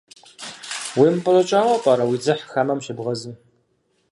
[0.99, 3.33] УемыпӀэщӀэкӀауэ пӀэрэ, уи дзыхь хамэм щебгъэзым?